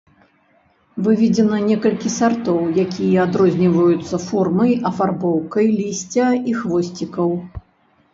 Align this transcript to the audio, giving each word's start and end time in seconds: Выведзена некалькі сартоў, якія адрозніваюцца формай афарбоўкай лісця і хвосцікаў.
Выведзена 1.07 1.57
некалькі 1.71 2.09
сартоў, 2.13 2.61
якія 2.83 3.25
адрозніваюцца 3.29 4.15
формай 4.29 4.71
афарбоўкай 4.91 5.65
лісця 5.81 6.27
і 6.53 6.57
хвосцікаў. 6.63 7.29